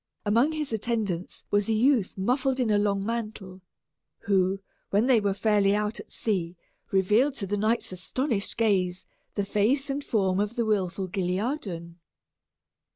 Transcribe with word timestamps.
Among 0.25 0.53
his 0.53 0.73
attendants 0.73 1.43
was 1.51 1.69
a 1.69 1.73
youth 1.73 2.17
muffled 2.17 2.59
in 2.59 2.71
a 2.71 2.79
long 2.79 3.05
mantle, 3.05 3.61
who, 4.21 4.59
when 4.89 5.05
they 5.05 5.19
were 5.19 5.35
fairly 5.35 5.75
out 5.75 5.99
at 5.99 6.11
sea, 6.11 6.55
revealed 6.91 7.35
to 7.35 7.45
the 7.45 7.55
knight's 7.55 7.91
astonished 7.91 8.57
gaze 8.57 9.05
the 9.35 9.45
face 9.45 9.91
and 9.91 10.03
form 10.03 10.39
of 10.39 10.55
the 10.55 10.65
wilful 10.65 11.07
Guilliadun. 11.07 11.99